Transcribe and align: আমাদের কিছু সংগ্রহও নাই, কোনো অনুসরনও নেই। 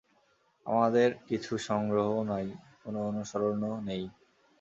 আমাদের 0.65 1.09
কিছু 1.27 1.53
সংগ্রহও 1.67 2.19
নাই, 2.23 2.47
কোনো 2.83 2.99
অনুসরনও 3.09 3.73
নেই। 3.81 4.03